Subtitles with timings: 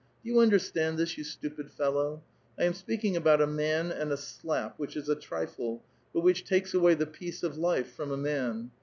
[0.23, 2.23] Do you understand this, you stupid fellow?
[2.57, 6.43] I am speaking about a man and a slap, which is a trifle, but which
[6.43, 8.71] takes awa^^ the ])eace of life from a man.